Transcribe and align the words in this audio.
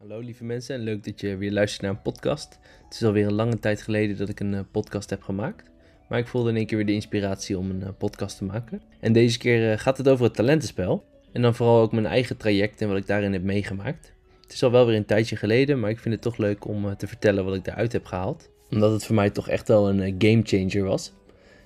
Hallo 0.00 0.20
lieve 0.20 0.44
mensen 0.44 0.74
en 0.74 0.80
leuk 0.80 1.04
dat 1.04 1.20
je 1.20 1.36
weer 1.36 1.52
luistert 1.52 1.82
naar 1.82 1.90
een 1.90 2.02
podcast. 2.02 2.58
Het 2.84 2.94
is 2.94 3.04
alweer 3.04 3.26
een 3.26 3.32
lange 3.32 3.58
tijd 3.58 3.82
geleden 3.82 4.16
dat 4.16 4.28
ik 4.28 4.40
een 4.40 4.52
uh, 4.52 4.60
podcast 4.70 5.10
heb 5.10 5.22
gemaakt. 5.22 5.70
Maar 6.08 6.18
ik 6.18 6.26
voelde 6.26 6.50
in 6.50 6.56
één 6.56 6.66
keer 6.66 6.76
weer 6.76 6.86
de 6.86 6.92
inspiratie 6.92 7.58
om 7.58 7.70
een 7.70 7.80
uh, 7.80 7.88
podcast 7.98 8.36
te 8.36 8.44
maken. 8.44 8.82
En 9.00 9.12
deze 9.12 9.38
keer 9.38 9.72
uh, 9.72 9.78
gaat 9.78 9.98
het 9.98 10.08
over 10.08 10.24
het 10.24 10.34
talentenspel. 10.34 11.04
En 11.32 11.42
dan 11.42 11.54
vooral 11.54 11.80
ook 11.80 11.92
mijn 11.92 12.06
eigen 12.06 12.36
traject 12.36 12.80
en 12.80 12.88
wat 12.88 12.96
ik 12.96 13.06
daarin 13.06 13.32
heb 13.32 13.42
meegemaakt. 13.42 14.12
Het 14.42 14.52
is 14.52 14.62
al 14.62 14.70
wel 14.70 14.86
weer 14.86 14.96
een 14.96 15.04
tijdje 15.04 15.36
geleden, 15.36 15.80
maar 15.80 15.90
ik 15.90 15.98
vind 15.98 16.14
het 16.14 16.22
toch 16.22 16.36
leuk 16.36 16.66
om 16.66 16.96
te 16.96 17.06
vertellen 17.06 17.44
wat 17.44 17.54
ik 17.54 17.64
daaruit 17.64 17.92
heb 17.92 18.04
gehaald. 18.04 18.50
Omdat 18.70 18.92
het 18.92 19.04
voor 19.04 19.14
mij 19.14 19.30
toch 19.30 19.48
echt 19.48 19.68
wel 19.68 19.88
een 19.88 20.14
game 20.18 20.42
changer 20.42 20.84
was. 20.84 21.12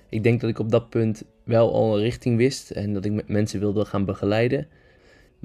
Ik 0.09 0.23
denk 0.23 0.41
dat 0.41 0.49
ik 0.49 0.59
op 0.59 0.71
dat 0.71 0.89
punt 0.89 1.23
wel 1.43 1.73
al 1.73 1.95
een 1.95 2.03
richting 2.03 2.37
wist 2.37 2.71
en 2.71 2.93
dat 2.93 3.05
ik 3.05 3.27
mensen 3.27 3.59
wilde 3.59 3.85
gaan 3.85 4.05
begeleiden. 4.05 4.67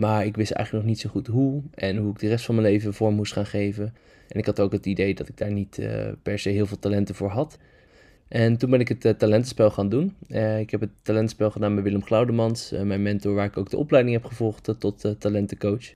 Maar 0.00 0.26
ik 0.26 0.36
wist 0.36 0.50
eigenlijk 0.50 0.84
nog 0.84 0.94
niet 0.94 1.02
zo 1.02 1.10
goed 1.10 1.26
hoe 1.26 1.62
en 1.74 1.96
hoe 1.96 2.10
ik 2.10 2.18
de 2.18 2.28
rest 2.28 2.44
van 2.44 2.54
mijn 2.54 2.66
leven 2.66 2.94
vorm 2.94 3.14
moest 3.14 3.32
gaan 3.32 3.46
geven. 3.46 3.94
En 4.28 4.38
ik 4.38 4.46
had 4.46 4.60
ook 4.60 4.72
het 4.72 4.86
idee 4.86 5.14
dat 5.14 5.28
ik 5.28 5.36
daar 5.36 5.52
niet 5.52 5.78
uh, 5.78 6.08
per 6.22 6.38
se 6.38 6.48
heel 6.48 6.66
veel 6.66 6.78
talenten 6.78 7.14
voor 7.14 7.28
had. 7.28 7.58
En 8.28 8.56
toen 8.56 8.70
ben 8.70 8.80
ik 8.80 8.88
het 8.88 9.04
uh, 9.04 9.12
talentenspel 9.12 9.70
gaan 9.70 9.88
doen. 9.88 10.16
Uh, 10.28 10.58
ik 10.58 10.70
heb 10.70 10.80
het 10.80 10.90
talentenspel 11.02 11.50
gedaan 11.50 11.74
met 11.74 11.84
Willem 11.84 12.04
Glaudemans, 12.04 12.70
mijn 12.70 13.02
mentor, 13.02 13.34
waar 13.34 13.46
ik 13.46 13.56
ook 13.56 13.70
de 13.70 13.76
opleiding 13.76 14.16
heb 14.16 14.24
gevolgd 14.24 14.74
tot 14.78 15.14
talentencoach. 15.18 15.94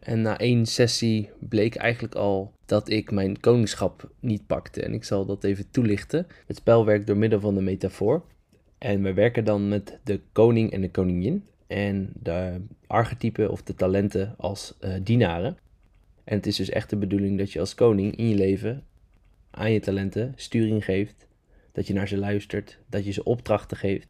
En 0.00 0.22
na 0.22 0.38
één 0.38 0.66
sessie 0.66 1.30
bleek 1.38 1.74
eigenlijk 1.74 2.14
al 2.14 2.52
dat 2.66 2.88
ik 2.88 3.10
mijn 3.10 3.40
koningschap 3.40 4.10
niet 4.20 4.46
pakte. 4.46 4.82
En 4.82 4.94
ik 4.94 5.04
zal 5.04 5.26
dat 5.26 5.44
even 5.44 5.70
toelichten. 5.70 6.26
Het 6.46 6.56
spel 6.56 6.84
werkt 6.84 7.06
door 7.06 7.16
middel 7.16 7.40
van 7.40 7.54
de 7.54 7.62
metafoor. 7.62 8.22
En 8.78 9.02
we 9.02 9.12
werken 9.12 9.44
dan 9.44 9.68
met 9.68 9.98
de 10.04 10.20
koning 10.32 10.72
en 10.72 10.80
de 10.80 10.90
koningin 10.90 11.44
en 11.72 12.10
de 12.14 12.60
archetypen 12.86 13.50
of 13.50 13.62
de 13.62 13.74
talenten 13.74 14.34
als 14.36 14.74
uh, 14.80 14.94
dienaren. 15.02 15.58
En 16.24 16.36
het 16.36 16.46
is 16.46 16.56
dus 16.56 16.68
echt 16.68 16.90
de 16.90 16.96
bedoeling 16.96 17.38
dat 17.38 17.52
je 17.52 17.60
als 17.60 17.74
koning 17.74 18.16
in 18.16 18.28
je 18.28 18.34
leven 18.34 18.84
aan 19.50 19.72
je 19.72 19.80
talenten 19.80 20.32
sturing 20.36 20.84
geeft, 20.84 21.26
dat 21.72 21.86
je 21.86 21.92
naar 21.92 22.08
ze 22.08 22.18
luistert, 22.18 22.78
dat 22.86 23.04
je 23.04 23.10
ze 23.10 23.24
opdrachten 23.24 23.76
geeft. 23.76 24.08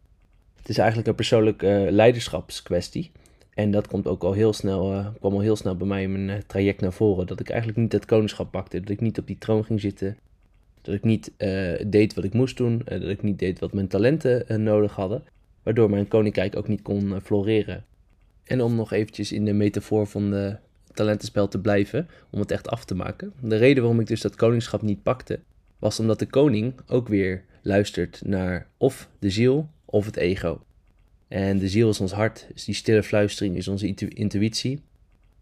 Het 0.57 0.69
is 0.69 0.79
eigenlijk 0.79 1.09
een 1.09 1.15
persoonlijke 1.15 1.85
uh, 1.85 1.91
leiderschapskwestie. 1.91 3.11
En 3.55 3.71
dat 3.71 3.89
komt 3.89 4.07
ook 4.07 4.23
al 4.23 4.33
heel 4.33 4.53
snel, 4.53 4.93
uh, 4.93 5.07
kwam 5.19 5.33
al 5.33 5.41
heel 5.41 5.57
snel 5.57 5.77
bij 5.77 5.87
mij 5.87 6.03
in 6.03 6.25
mijn 6.25 6.43
traject 6.47 6.81
naar 6.81 6.93
voren. 6.93 7.27
Dat 7.27 7.41
ik 7.41 7.49
eigenlijk 7.49 7.81
niet 7.81 7.93
het 7.93 8.05
koningschap 8.05 8.51
pakte. 8.51 8.81
Dat 8.81 8.89
ik 8.89 9.01
niet 9.01 9.19
op 9.19 9.27
die 9.27 9.39
troon 9.39 9.65
ging 9.65 9.81
zitten. 9.81 10.17
Dat 10.83 10.95
ik 10.95 11.05
niet 11.05 11.33
deed 11.87 12.15
wat 12.15 12.25
ik 12.25 12.33
moest 12.33 12.57
doen. 12.57 12.83
dat 12.85 13.03
ik 13.03 13.23
niet 13.23 13.39
deed 13.39 13.59
wat 13.59 13.73
mijn 13.73 13.89
talenten 13.89 14.63
nodig 14.63 14.95
hadden 14.95 15.25
waardoor 15.63 15.91
mijn 15.91 16.09
koninkrijk 16.09 16.57
ook 16.57 16.69
niet 16.69 16.83
kon 16.83 17.15
eh, 17.15 17.21
floreren. 17.23 17.85
En 18.45 18.61
om 18.61 18.75
nog 18.75 18.93
eventjes 18.93 19.33
in 19.33 19.45
de 19.45 19.53
metafoor 19.53 20.07
van 20.07 20.31
de 20.31 20.57
talentenspel 20.93 21.49
te 21.49 21.61
blijven, 21.61 22.09
om 22.31 22.41
het 22.41 22.51
echt 22.51 22.69
af 22.69 22.85
te 22.85 22.95
maken. 22.95 23.33
De 23.41 23.57
reden 23.57 23.83
waarom 23.83 24.01
ik 24.01 24.07
dus 24.07 24.21
dat 24.21 24.37
koningschap 24.37 24.83
niet 24.83 25.03
pakte, 25.03 25.41
was 25.79 26.01
omdat 26.01 26.19
de 26.19 26.27
koning 26.27 26.75
ook 26.87 27.09
weer 27.09 27.45
luistert 27.63 28.23
naar 28.25 28.67
of 28.77 29.09
de 29.19 29.31
ziel 29.31 29.69
of 29.85 30.07
het 30.07 30.17
ego. 30.17 30.61
En 31.29 31.59
de 31.59 31.69
ziel 31.69 31.89
is 31.89 32.01
ons 32.01 32.13
hart, 32.13 32.47
is 32.55 32.65
die 32.65 32.75
stille 32.75 33.03
fluistering, 33.03 33.57
is 33.57 33.69
onze 33.69 33.95
intuïtie. 34.09 34.83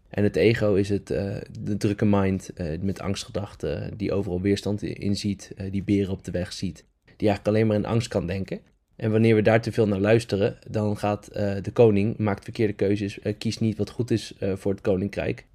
En 0.09 0.23
het 0.23 0.35
ego 0.35 0.73
is 0.73 0.89
het, 0.89 1.11
uh, 1.11 1.35
de 1.59 1.77
drukke 1.77 2.05
mind 2.05 2.51
uh, 2.55 2.79
met 2.81 2.99
angstgedachten, 2.99 3.97
die 3.97 4.11
overal 4.11 4.41
weerstand 4.41 4.83
in 4.83 5.15
ziet, 5.15 5.51
die 5.71 5.83
beren 5.83 6.11
op 6.11 6.23
de 6.23 6.31
weg 6.31 6.53
ziet. 6.53 6.85
Die 7.03 7.27
eigenlijk 7.27 7.47
alleen 7.47 7.67
maar 7.67 7.77
in 7.77 7.85
angst 7.85 8.07
kan 8.07 8.27
denken. 8.27 8.59
En 9.01 9.11
wanneer 9.11 9.35
we 9.35 9.41
daar 9.41 9.61
te 9.61 9.71
veel 9.71 9.87
naar 9.87 9.99
luisteren, 9.99 10.57
dan 10.69 10.97
gaat 10.97 11.29
uh, 11.31 11.53
de 11.61 11.71
koning, 11.71 12.17
maakt 12.17 12.43
verkeerde 12.43 12.73
keuzes, 12.73 13.19
uh, 13.23 13.33
kiest 13.37 13.59
niet 13.59 13.77
wat 13.77 13.89
goed 13.89 14.11
is 14.11 14.33
uh, 14.39 14.55
voor 14.55 14.71
het 14.71 14.81
koninkrijk. 14.81 15.45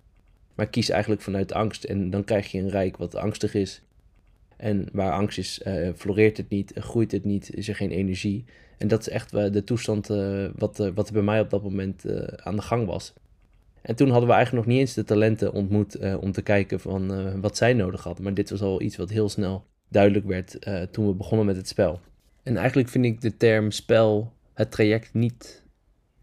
Maar 0.54 0.66
kiest 0.66 0.90
eigenlijk 0.90 1.22
vanuit 1.22 1.52
angst. 1.52 1.84
En 1.84 2.10
dan 2.10 2.24
krijg 2.24 2.50
je 2.50 2.58
een 2.58 2.70
rijk 2.70 2.96
wat 2.96 3.14
angstig 3.14 3.54
is. 3.54 3.82
En 4.56 4.88
waar 4.92 5.12
angst 5.12 5.38
is, 5.38 5.60
floreert 5.96 6.36
het 6.36 6.48
niet, 6.48 6.72
groeit 6.74 7.12
het 7.12 7.24
niet, 7.24 7.54
is 7.54 7.68
er 7.68 7.74
geen 7.74 7.90
energie. 7.90 8.44
En 8.78 8.88
dat 8.88 9.00
is 9.00 9.08
echt 9.08 9.30
de 9.30 9.64
toestand 9.64 10.06
wat, 10.56 10.90
wat 10.94 11.12
bij 11.12 11.22
mij 11.22 11.40
op 11.40 11.50
dat 11.50 11.62
moment 11.62 12.04
aan 12.36 12.56
de 12.56 12.62
gang 12.62 12.86
was. 12.86 13.12
En 13.82 13.96
toen 13.96 14.10
hadden 14.10 14.28
we 14.28 14.34
eigenlijk 14.34 14.66
nog 14.66 14.74
niet 14.74 14.82
eens 14.82 14.94
de 14.94 15.04
talenten 15.04 15.52
ontmoet 15.52 16.16
om 16.20 16.32
te 16.32 16.42
kijken 16.42 16.80
van 16.80 17.40
wat 17.40 17.56
zij 17.56 17.72
nodig 17.72 18.02
hadden. 18.02 18.24
Maar 18.24 18.34
dit 18.34 18.50
was 18.50 18.62
al 18.62 18.82
iets 18.82 18.96
wat 18.96 19.10
heel 19.10 19.28
snel 19.28 19.64
duidelijk 19.88 20.26
werd 20.26 20.58
toen 20.90 21.06
we 21.06 21.14
begonnen 21.14 21.46
met 21.46 21.56
het 21.56 21.68
spel. 21.68 22.00
En 22.46 22.56
eigenlijk 22.56 22.88
vind 22.88 23.04
ik 23.04 23.20
de 23.20 23.36
term 23.36 23.70
spel, 23.70 24.32
het 24.54 24.70
traject, 24.70 25.14
niet 25.14 25.62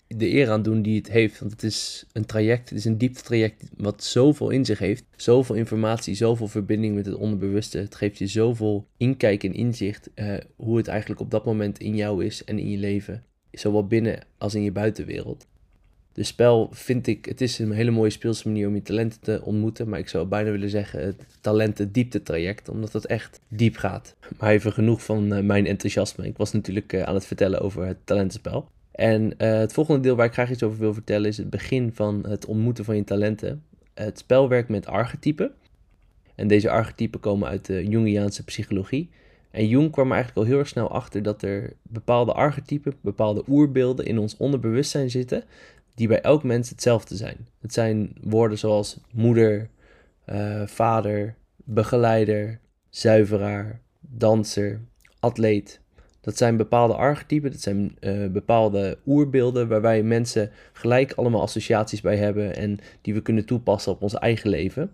de 0.07 0.33
eer 0.33 0.49
aan 0.49 0.61
doen 0.61 0.81
die 0.81 0.97
het 0.97 1.11
heeft. 1.11 1.39
Want 1.39 1.51
het 1.51 1.63
is 1.63 2.05
een 2.11 2.25
traject, 2.25 2.69
het 2.69 2.77
is 2.77 2.85
een 2.85 2.97
diepte-traject 2.97 3.69
wat 3.77 4.03
zoveel 4.03 4.49
in 4.49 4.65
zich 4.65 4.79
heeft. 4.79 5.05
Zoveel 5.15 5.55
informatie, 5.55 6.15
zoveel 6.15 6.47
verbinding 6.47 6.95
met 6.95 7.05
het 7.05 7.15
onderbewuste. 7.15 7.77
Het 7.77 7.95
geeft 7.95 8.17
je 8.17 8.27
zoveel 8.27 8.87
inkijk 8.97 9.43
en 9.43 9.53
inzicht 9.53 10.09
uh, 10.15 10.37
hoe 10.55 10.77
het 10.77 10.87
eigenlijk 10.87 11.21
op 11.21 11.31
dat 11.31 11.45
moment 11.45 11.79
in 11.79 11.95
jou 11.95 12.25
is 12.25 12.43
en 12.43 12.59
in 12.59 12.69
je 12.69 12.77
leven. 12.77 13.23
Zowel 13.51 13.87
binnen 13.87 14.25
als 14.37 14.55
in 14.55 14.63
je 14.63 14.71
buitenwereld. 14.71 15.47
De 16.13 16.23
spel 16.23 16.69
vind 16.71 17.07
ik, 17.07 17.25
het 17.25 17.41
is 17.41 17.59
een 17.59 17.71
hele 17.71 17.91
mooie 17.91 18.09
speelse 18.09 18.47
manier 18.47 18.67
om 18.67 18.75
je 18.75 18.81
talenten 18.81 19.19
te 19.21 19.41
ontmoeten. 19.43 19.89
Maar 19.89 19.99
ik 19.99 20.09
zou 20.09 20.25
bijna 20.25 20.51
willen 20.51 20.69
zeggen 20.69 21.05
het 21.05 21.25
talenten 21.41 21.91
diepte 21.91 22.23
traject. 22.23 22.69
Omdat 22.69 22.93
het 22.93 23.05
echt 23.05 23.39
diep 23.47 23.75
gaat. 23.75 24.15
Maar 24.39 24.51
even 24.51 24.73
genoeg 24.73 25.03
van 25.03 25.33
uh, 25.33 25.43
mijn 25.43 25.65
enthousiasme. 25.65 26.27
Ik 26.27 26.37
was 26.37 26.51
natuurlijk 26.51 26.93
uh, 26.93 27.03
aan 27.03 27.13
het 27.13 27.25
vertellen 27.25 27.61
over 27.61 27.85
het 27.85 27.97
talentenspel. 28.03 28.67
En 28.91 29.23
uh, 29.23 29.57
het 29.57 29.73
volgende 29.73 29.99
deel 29.99 30.15
waar 30.15 30.25
ik 30.25 30.33
graag 30.33 30.51
iets 30.51 30.63
over 30.63 30.79
wil 30.79 30.93
vertellen 30.93 31.29
is 31.29 31.37
het 31.37 31.49
begin 31.49 31.91
van 31.93 32.25
het 32.27 32.45
ontmoeten 32.45 32.85
van 32.85 32.95
je 32.95 33.03
talenten. 33.03 33.63
Het 33.93 34.17
spel 34.17 34.49
werkt 34.49 34.69
met 34.69 34.87
archetypen. 34.87 35.51
En 36.35 36.47
deze 36.47 36.69
archetypen 36.69 37.19
komen 37.19 37.47
uit 37.47 37.65
de 37.65 37.87
Jungiaanse 37.87 38.43
psychologie. 38.43 39.09
En 39.51 39.67
Jung 39.67 39.91
kwam 39.91 40.07
er 40.07 40.13
eigenlijk 40.13 40.45
al 40.45 40.51
heel 40.51 40.59
erg 40.59 40.67
snel 40.67 40.89
achter 40.89 41.23
dat 41.23 41.41
er 41.41 41.73
bepaalde 41.81 42.33
archetypen, 42.33 42.93
bepaalde 43.01 43.43
oerbeelden 43.47 44.05
in 44.05 44.17
ons 44.17 44.37
onderbewustzijn 44.37 45.09
zitten, 45.09 45.43
die 45.95 46.07
bij 46.07 46.21
elk 46.21 46.43
mens 46.43 46.69
hetzelfde 46.69 47.15
zijn. 47.15 47.47
Het 47.61 47.73
zijn 47.73 48.15
woorden 48.21 48.57
zoals 48.57 48.99
moeder, 49.11 49.69
uh, 50.25 50.67
vader, 50.67 51.35
begeleider, 51.55 52.59
zuiveraar, 52.89 53.81
danser, 53.99 54.81
atleet. 55.19 55.81
Dat 56.21 56.37
zijn 56.37 56.57
bepaalde 56.57 56.93
archetypen, 56.93 57.51
dat 57.51 57.61
zijn 57.61 57.97
uh, 57.99 58.27
bepaalde 58.27 58.97
oerbeelden 59.05 59.67
waar 59.67 59.81
wij 59.81 60.03
mensen 60.03 60.51
gelijk 60.73 61.13
allemaal 61.13 61.41
associaties 61.41 62.01
bij 62.01 62.17
hebben 62.17 62.55
en 62.55 62.79
die 63.01 63.13
we 63.13 63.21
kunnen 63.21 63.45
toepassen 63.45 63.91
op 63.91 64.01
ons 64.01 64.13
eigen 64.13 64.49
leven. 64.49 64.91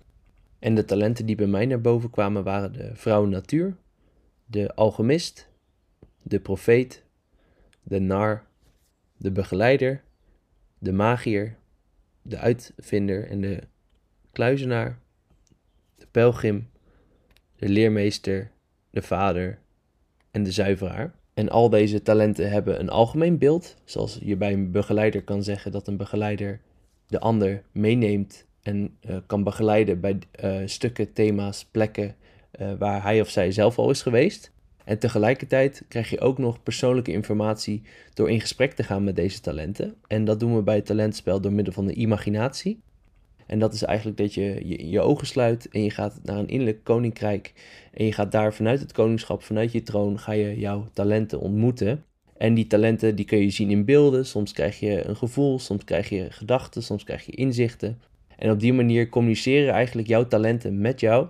En 0.60 0.76
de 0.76 0.86
talenten 0.86 1.26
die 1.26 1.36
bij 1.36 1.48
mij 1.48 1.66
naar 1.66 1.82
boven 1.82 2.10
kwamen 2.10 2.44
waren 2.44 2.74
de 2.74 2.90
vrouw 2.94 3.26
natuur, 3.26 3.76
de 4.46 4.76
alchemist, 4.76 5.50
de 6.22 6.40
profeet, 6.40 7.04
de 7.84 8.00
nar, 8.00 8.46
de 9.18 9.32
begeleider 9.32 10.04
de 10.80 10.92
magier, 10.92 11.56
de 12.22 12.38
uitvinder 12.38 13.28
en 13.28 13.42
de 13.42 13.60
kluizenaar, 14.32 15.00
de 15.96 16.08
pelgrim, 16.12 16.70
de 17.56 17.70
leermeester, 17.70 18.52
de 18.90 19.02
vader 19.02 19.60
en 20.32 20.44
de 20.44 20.52
zuiveraar. 20.52 21.14
En 21.34 21.50
al 21.50 21.70
deze 21.70 22.02
talenten 22.02 22.50
hebben 22.52 22.80
een 22.80 22.90
algemeen 22.90 23.38
beeld, 23.38 23.76
zoals 23.84 24.20
je 24.22 24.36
bij 24.36 24.54
een 24.54 24.72
begeleider 24.72 25.24
kan 25.24 25.44
zeggen 25.44 25.72
dat 25.72 25.88
een 25.88 25.98
begeleider 25.98 26.62
de 27.08 27.20
ander 27.20 27.64
meeneemt 27.72 28.46
en 28.62 28.98
uh, 29.02 29.18
kan 29.26 29.44
begeleiden 29.44 30.00
bij 30.00 30.20
uh, 30.44 30.62
stukken, 30.66 31.14
thema's, 31.14 31.66
plekken 31.66 32.16
uh, 32.60 32.74
waar 32.78 33.04
hij 33.04 33.22
of 33.22 33.30
zij 33.30 33.52
zelf 33.52 33.78
al 33.78 33.90
is 33.90 34.02
geweest. 34.02 34.52
En 34.86 35.00
tegelijkertijd 35.00 35.84
krijg 35.88 36.10
je 36.10 36.20
ook 36.20 36.38
nog 36.38 36.64
persoonlijke 36.64 37.12
informatie 37.12 37.82
door 38.14 38.30
in 38.30 38.42
gesprek 38.42 38.74
te 38.74 38.84
gaan 38.84 39.04
met 39.04 39.16
deze 39.16 39.42
talenten. 39.42 39.96
En 40.08 40.26
dat 40.26 40.40
doen 40.40 40.56
we 40.56 40.62
bij 40.62 40.76
het 40.76 40.86
talentspel 40.86 41.42
door 41.42 41.54
middel 41.54 41.74
van 41.74 41.86
de 41.86 41.94
imaginatie. 41.94 42.82
En 43.46 43.60
dat 43.60 43.74
is 43.74 43.84
eigenlijk 43.84 44.18
dat 44.18 44.34
je, 44.34 44.68
je 44.68 44.90
je 44.90 45.02
ogen 45.02 45.28
sluit 45.28 45.70
en 45.70 45.84
je 45.84 45.90
gaat 45.90 46.20
naar 46.24 46.38
een 46.38 46.48
innerlijk 46.48 46.84
koninkrijk. 46.84 47.54
En 47.94 48.06
je 48.06 48.14
gaat 48.14 48.32
daar 48.32 48.54
vanuit 48.54 48.80
het 48.80 48.92
koningschap, 48.92 49.44
vanuit 49.44 49.72
je 49.72 49.84
troon, 49.84 50.20
ga 50.20 50.32
je 50.32 50.60
jouw 50.60 50.88
talenten 50.94 51.40
ontmoeten. 51.40 52.04
En 52.38 52.54
die 52.54 52.68
talenten 52.68 53.16
die 53.16 53.26
kun 53.26 53.40
je 53.40 53.50
zien 53.50 53.70
in 53.70 53.86
beelden. 53.86 54.26
Soms 54.26 54.52
krijg 54.52 54.80
je 54.80 55.08
een 55.08 55.16
gevoel, 55.16 55.60
soms 55.60 55.84
krijg 55.84 56.10
je 56.10 56.28
gedachten, 56.30 56.84
soms 56.84 57.04
krijg 57.04 57.26
je 57.26 57.32
inzichten. 57.32 58.02
En 58.38 58.52
op 58.52 58.60
die 58.60 58.74
manier 58.74 59.10
communiceren 59.10 59.74
eigenlijk 59.74 60.08
jouw 60.08 60.28
talenten 60.28 60.82
met 60.82 61.00
jou 61.00 61.28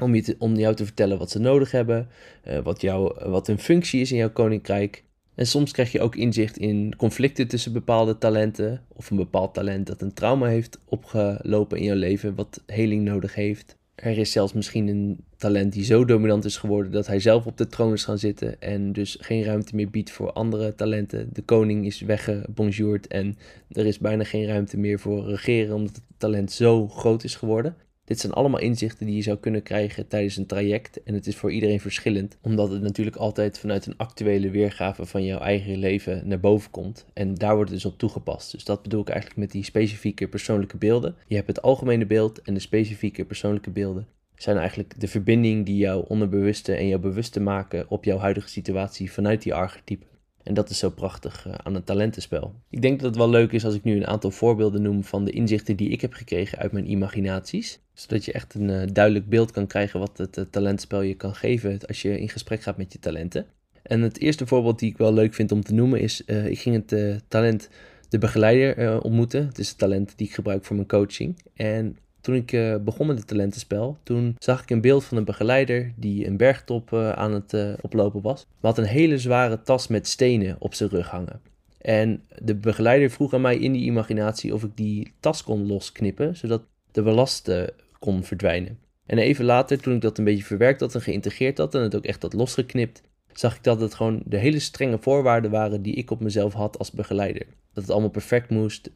om, 0.00 0.14
je 0.14 0.36
om 0.38 0.56
jou 0.56 0.74
te 0.74 0.84
vertellen 0.84 1.18
wat 1.18 1.30
ze 1.30 1.38
nodig 1.38 1.70
hebben, 1.70 2.08
uh, 2.48 2.58
wat, 2.58 2.80
jou, 2.80 3.28
wat 3.30 3.46
hun 3.46 3.58
functie 3.58 4.00
is 4.00 4.12
in 4.12 4.18
jouw 4.18 4.32
koninkrijk. 4.32 5.04
En 5.34 5.46
soms 5.46 5.72
krijg 5.72 5.92
je 5.92 6.00
ook 6.00 6.16
inzicht 6.16 6.56
in 6.56 6.96
conflicten 6.96 7.48
tussen 7.48 7.72
bepaalde 7.72 8.18
talenten, 8.18 8.84
of 8.88 9.10
een 9.10 9.16
bepaald 9.16 9.54
talent 9.54 9.86
dat 9.86 10.02
een 10.02 10.14
trauma 10.14 10.46
heeft 10.46 10.78
opgelopen 10.84 11.78
in 11.78 11.84
jouw 11.84 11.96
leven, 11.96 12.34
wat 12.34 12.62
heling 12.66 13.04
nodig 13.04 13.34
heeft. 13.34 13.76
Er 13.94 14.18
is 14.18 14.32
zelfs 14.32 14.52
misschien 14.52 14.88
een 14.88 15.24
talent 15.36 15.72
die 15.72 15.84
zo 15.84 16.04
dominant 16.04 16.44
is 16.44 16.56
geworden 16.56 16.92
dat 16.92 17.06
hij 17.06 17.20
zelf 17.20 17.46
op 17.46 17.56
de 17.56 17.66
troon 17.66 17.92
is 17.92 18.04
gaan 18.04 18.18
zitten 18.18 18.60
en 18.60 18.92
dus 18.92 19.16
geen 19.20 19.44
ruimte 19.44 19.74
meer 19.74 19.90
biedt 19.90 20.10
voor 20.10 20.32
andere 20.32 20.74
talenten. 20.74 21.28
De 21.32 21.42
koning 21.42 21.86
is 21.86 22.00
weggebonjourd 22.00 23.06
en 23.06 23.36
er 23.70 23.86
is 23.86 23.98
bijna 23.98 24.24
geen 24.24 24.46
ruimte 24.46 24.78
meer 24.78 24.98
voor 24.98 25.28
regeren 25.28 25.74
omdat 25.74 25.94
het 25.94 26.04
talent 26.16 26.52
zo 26.52 26.88
groot 26.88 27.24
is 27.24 27.34
geworden. 27.34 27.76
Dit 28.08 28.20
zijn 28.20 28.32
allemaal 28.32 28.60
inzichten 28.60 29.06
die 29.06 29.16
je 29.16 29.22
zou 29.22 29.38
kunnen 29.38 29.62
krijgen 29.62 30.08
tijdens 30.08 30.36
een 30.36 30.46
traject. 30.46 31.02
En 31.02 31.14
het 31.14 31.26
is 31.26 31.36
voor 31.36 31.52
iedereen 31.52 31.80
verschillend, 31.80 32.38
omdat 32.42 32.70
het 32.70 32.82
natuurlijk 32.82 33.16
altijd 33.16 33.58
vanuit 33.58 33.86
een 33.86 33.96
actuele 33.96 34.50
weergave 34.50 35.06
van 35.06 35.24
jouw 35.24 35.38
eigen 35.38 35.76
leven 35.76 36.28
naar 36.28 36.40
boven 36.40 36.70
komt. 36.70 37.06
En 37.12 37.34
daar 37.34 37.54
wordt 37.54 37.70
het 37.70 37.82
dus 37.82 37.92
op 37.92 37.98
toegepast. 37.98 38.52
Dus 38.52 38.64
dat 38.64 38.82
bedoel 38.82 39.00
ik 39.00 39.08
eigenlijk 39.08 39.40
met 39.40 39.50
die 39.50 39.64
specifieke 39.64 40.28
persoonlijke 40.28 40.76
beelden. 40.76 41.14
Je 41.26 41.34
hebt 41.34 41.46
het 41.46 41.62
algemene 41.62 42.06
beeld 42.06 42.42
en 42.42 42.54
de 42.54 42.60
specifieke 42.60 43.24
persoonlijke 43.24 43.70
beelden. 43.70 44.06
Zijn 44.34 44.56
eigenlijk 44.56 45.00
de 45.00 45.08
verbinding 45.08 45.66
die 45.66 45.76
jouw 45.76 46.00
onderbewuste 46.00 46.74
en 46.74 46.88
jouw 46.88 46.98
bewuste 46.98 47.40
maken 47.40 47.86
op 47.88 48.04
jouw 48.04 48.18
huidige 48.18 48.48
situatie 48.48 49.12
vanuit 49.12 49.42
die 49.42 49.54
archetype. 49.54 50.04
En 50.42 50.54
dat 50.54 50.70
is 50.70 50.78
zo 50.78 50.90
prachtig 50.90 51.46
eh, 51.46 51.54
aan 51.62 51.74
het 51.74 51.86
talentenspel. 51.86 52.54
Ik 52.70 52.82
denk 52.82 53.00
dat 53.00 53.08
het 53.08 53.16
wel 53.16 53.30
leuk 53.30 53.52
is 53.52 53.64
als 53.64 53.74
ik 53.74 53.84
nu 53.84 53.96
een 53.96 54.06
aantal 54.06 54.30
voorbeelden 54.30 54.82
noem 54.82 55.04
van 55.04 55.24
de 55.24 55.30
inzichten 55.30 55.76
die 55.76 55.88
ik 55.88 56.00
heb 56.00 56.12
gekregen 56.12 56.58
uit 56.58 56.72
mijn 56.72 56.90
imaginaties. 56.90 57.80
Zodat 57.92 58.24
je 58.24 58.32
echt 58.32 58.54
een 58.54 58.68
uh, 58.68 58.82
duidelijk 58.92 59.28
beeld 59.28 59.50
kan 59.50 59.66
krijgen 59.66 60.00
wat 60.00 60.18
het 60.18 60.36
uh, 60.36 60.44
talentenspel 60.50 61.02
je 61.02 61.14
kan 61.14 61.34
geven 61.34 61.78
als 61.86 62.02
je 62.02 62.20
in 62.20 62.28
gesprek 62.28 62.62
gaat 62.62 62.76
met 62.76 62.92
je 62.92 62.98
talenten. 62.98 63.46
En 63.82 64.00
het 64.00 64.18
eerste 64.20 64.46
voorbeeld 64.46 64.78
die 64.78 64.90
ik 64.90 64.98
wel 64.98 65.12
leuk 65.12 65.34
vind 65.34 65.52
om 65.52 65.62
te 65.62 65.74
noemen 65.74 66.00
is, 66.00 66.24
ik 66.24 66.58
ging 66.58 66.86
het 66.88 67.22
talent 67.28 67.68
de 68.08 68.18
begeleider 68.18 69.00
ontmoeten. 69.02 69.46
Het 69.46 69.58
is 69.58 69.68
het 69.68 69.78
talent 69.78 70.12
die 70.16 70.26
ik 70.26 70.34
gebruik 70.34 70.64
voor 70.64 70.76
mijn 70.76 70.88
coaching. 70.88 71.42
En 71.54 71.96
toen 72.20 72.34
ik 72.34 72.52
uh, 72.52 72.76
begon 72.76 73.06
met 73.06 73.18
het 73.18 73.26
talentenspel, 73.26 73.98
toen 74.02 74.36
zag 74.38 74.62
ik 74.62 74.70
een 74.70 74.80
beeld 74.80 75.04
van 75.04 75.16
een 75.16 75.24
begeleider 75.24 75.92
die 75.96 76.26
een 76.26 76.36
bergtop 76.36 76.92
uh, 76.92 77.12
aan 77.12 77.32
het 77.32 77.52
uh, 77.52 77.72
oplopen 77.80 78.20
was. 78.20 78.46
Maar 78.60 78.70
had 78.74 78.78
een 78.78 78.90
hele 78.90 79.18
zware 79.18 79.62
tas 79.62 79.88
met 79.88 80.06
stenen 80.06 80.56
op 80.58 80.74
zijn 80.74 80.90
rug 80.90 81.08
hangen. 81.08 81.40
En 81.80 82.22
de 82.42 82.54
begeleider 82.54 83.10
vroeg 83.10 83.34
aan 83.34 83.40
mij 83.40 83.56
in 83.56 83.72
die 83.72 83.84
imaginatie 83.84 84.54
of 84.54 84.62
ik 84.62 84.70
die 84.74 85.12
tas 85.20 85.42
kon 85.42 85.66
losknippen, 85.66 86.36
zodat 86.36 86.62
de 86.92 87.02
ballast 87.02 87.50
kon 87.98 88.24
verdwijnen. 88.24 88.78
En 89.06 89.18
even 89.18 89.44
later, 89.44 89.80
toen 89.80 89.94
ik 89.94 90.00
dat 90.00 90.18
een 90.18 90.24
beetje 90.24 90.44
verwerkt 90.44 90.80
had 90.80 90.94
en 90.94 91.00
geïntegreerd 91.00 91.58
had 91.58 91.74
en 91.74 91.82
het 91.82 91.96
ook 91.96 92.04
echt 92.04 92.22
had 92.22 92.32
losgeknipt, 92.32 93.02
zag 93.32 93.56
ik 93.56 93.64
dat 93.64 93.80
het 93.80 93.94
gewoon 93.94 94.22
de 94.24 94.36
hele 94.36 94.58
strenge 94.58 94.98
voorwaarden 95.00 95.50
waren 95.50 95.82
die 95.82 95.94
ik 95.94 96.10
op 96.10 96.20
mezelf 96.20 96.52
had 96.52 96.78
als 96.78 96.90
begeleider. 96.90 97.46
Dat 97.72 97.82
het 97.82 97.92
allemaal 97.92 98.10
perfect 98.10 98.50
moest, 98.50 98.90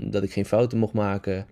dat 0.00 0.22
ik 0.22 0.32
geen 0.32 0.44
fouten 0.44 0.78
mocht 0.78 0.92
maken, 0.92 1.46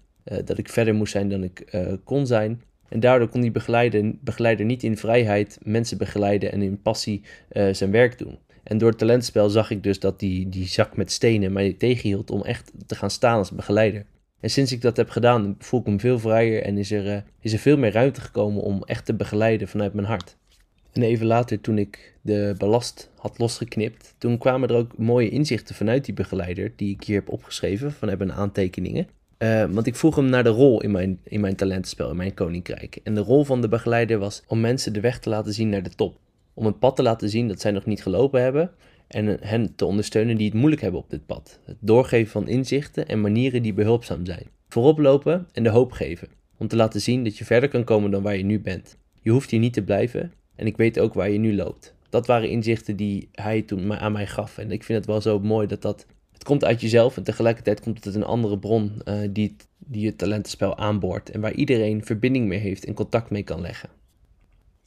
dat 0.45 0.59
ik 0.59 0.69
verder 0.69 0.95
moest 0.95 1.13
zijn 1.13 1.29
dan 1.29 1.43
ik 1.43 1.73
uh, 1.75 1.93
kon 2.05 2.27
zijn. 2.27 2.63
En 2.89 3.01
daardoor 3.01 3.29
kon 3.29 3.41
die 3.41 3.51
begeleider, 3.51 4.13
begeleider 4.21 4.67
niet 4.67 4.83
in 4.83 4.97
vrijheid 4.97 5.59
mensen 5.63 5.99
begeleiden 5.99 6.53
en 6.53 6.63
in 6.63 6.83
passie 6.83 7.23
uh, 7.53 7.73
zijn 7.73 7.91
werk 7.91 8.19
doen. 8.19 8.39
En 8.63 8.79
door 8.79 8.89
het 8.89 8.99
talentspel 8.99 9.51
zag 9.51 9.71
ik 9.71 9.83
dus 9.83 10.01
dat 10.01 10.21
die, 10.21 10.49
die 10.49 10.67
zak 10.67 10.97
met 10.97 11.13
stenen 11.13 11.53
mij 11.53 11.73
tegenhield 11.73 12.31
om 12.31 12.43
echt 12.43 12.73
te 12.87 12.95
gaan 12.95 13.11
staan 13.11 13.39
als 13.39 13.51
begeleider. 13.51 14.05
En 14.41 14.51
sinds 14.51 14.73
ik 14.73 14.81
dat 14.81 14.97
heb 14.97 15.09
gedaan, 15.11 15.57
voel 15.59 15.81
ik 15.81 15.87
me 15.87 15.99
veel 15.99 16.19
vrijer 16.19 16.63
en 16.63 16.79
is 16.79 16.91
er, 16.91 17.25
is 17.41 17.53
er 17.53 17.59
veel 17.59 17.77
meer 17.77 17.93
ruimte 17.93 18.21
gekomen 18.21 18.63
om 18.63 18.83
echt 18.85 19.05
te 19.05 19.15
begeleiden 19.15 19.69
vanuit 19.69 19.93
mijn 19.93 20.07
hart. 20.07 20.37
En 20.93 21.03
even 21.03 21.27
later, 21.27 21.61
toen 21.61 21.79
ik 21.79 22.15
de 22.21 22.55
ballast 22.59 23.11
had 23.17 23.39
losgeknipt, 23.39 24.15
toen 24.19 24.39
kwamen 24.39 24.69
er 24.69 24.77
ook 24.77 24.99
mooie 24.99 25.29
inzichten 25.29 25.75
vanuit 25.75 26.05
die 26.05 26.15
begeleider, 26.15 26.73
die 26.77 26.95
ik 26.95 27.05
hier 27.05 27.17
heb 27.17 27.29
opgeschreven 27.29 27.93
vanuit 27.93 28.19
mijn 28.19 28.33
aantekeningen. 28.33 29.07
Uh, 29.43 29.65
want 29.71 29.87
ik 29.87 29.97
vroeg 29.97 30.17
hem 30.17 30.25
naar 30.25 30.44
de 30.44 30.50
rol 30.50 30.83
in 30.83 30.91
mijn, 30.91 31.21
in 31.25 31.41
mijn 31.41 31.56
talentenspel, 31.56 32.11
in 32.11 32.17
mijn 32.17 32.35
koninkrijk. 32.35 33.00
En 33.03 33.15
de 33.15 33.21
rol 33.21 33.44
van 33.44 33.61
de 33.61 33.69
begeleider 33.69 34.19
was 34.19 34.43
om 34.47 34.61
mensen 34.61 34.93
de 34.93 35.00
weg 35.00 35.19
te 35.19 35.29
laten 35.29 35.53
zien 35.53 35.69
naar 35.69 35.83
de 35.83 35.94
top. 35.94 36.19
Om 36.55 36.67
een 36.67 36.79
pad 36.79 36.97
te 36.97 37.03
laten 37.03 37.29
zien 37.29 37.49
dat 37.49 37.61
zij 37.61 37.71
nog 37.71 37.87
niet 37.87 38.03
gelopen 38.03 38.43
hebben. 38.43 38.71
En 39.06 39.37
hen 39.41 39.75
te 39.75 39.85
ondersteunen 39.85 40.37
die 40.37 40.47
het 40.47 40.55
moeilijk 40.55 40.83
hebben 40.83 41.00
op 41.00 41.11
dit 41.11 41.27
pad. 41.27 41.61
Het 41.65 41.77
doorgeven 41.81 42.31
van 42.31 42.49
inzichten 42.49 43.09
en 43.09 43.21
manieren 43.21 43.62
die 43.62 43.73
behulpzaam 43.73 44.27
zijn. 44.27 44.47
Voorop 44.69 44.99
lopen 44.99 45.49
en 45.53 45.62
de 45.62 45.71
hoop 45.71 45.93
geven. 45.93 46.29
Om 46.56 46.69
te 46.69 46.77
laten 46.77 47.00
zien 47.00 47.25
dat 47.25 47.39
je 47.39 47.44
verder 47.44 47.69
kan 47.69 47.85
komen 47.85 48.11
dan 48.11 48.23
waar 48.23 48.37
je 48.37 48.44
nu 48.44 48.61
bent. 48.61 48.97
Je 49.21 49.31
hoeft 49.31 49.50
hier 49.50 49.61
niet 49.61 49.73
te 49.73 49.83
blijven 49.83 50.33
en 50.55 50.67
ik 50.67 50.77
weet 50.77 50.99
ook 50.99 51.15
waar 51.15 51.31
je 51.31 51.39
nu 51.39 51.55
loopt. 51.55 51.94
Dat 52.09 52.27
waren 52.27 52.49
inzichten 52.49 52.97
die 52.97 53.29
hij 53.33 53.62
toen 53.62 53.93
aan 53.93 54.12
mij 54.12 54.27
gaf. 54.27 54.59
En 54.59 54.71
ik 54.71 54.85
vind 54.85 54.99
het 54.99 55.06
wel 55.06 55.21
zo 55.21 55.41
mooi 55.41 55.67
dat 55.67 55.83
dat 55.83 56.06
het 56.43 56.50
komt 56.50 56.65
uit 56.65 56.81
jezelf 56.81 57.17
en 57.17 57.23
tegelijkertijd 57.23 57.81
komt 57.81 57.97
het 57.97 58.06
uit 58.06 58.15
een 58.15 58.25
andere 58.25 58.59
bron 58.59 59.00
uh, 59.05 59.29
die, 59.31 59.56
die 59.79 60.06
het 60.06 60.19
talentenspel 60.19 60.77
aanboort 60.77 61.31
en 61.31 61.41
waar 61.41 61.53
iedereen 61.53 62.05
verbinding 62.05 62.47
mee 62.47 62.59
heeft 62.59 62.85
en 62.85 62.94
contact 62.94 63.31
mee 63.31 63.43
kan 63.43 63.61
leggen. 63.61 63.89